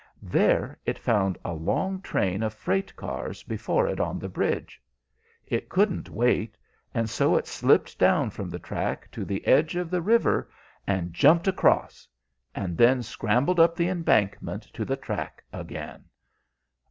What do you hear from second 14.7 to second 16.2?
to the track again."